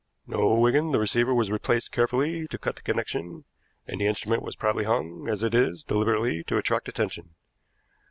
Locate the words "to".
2.47-2.57, 6.45-6.57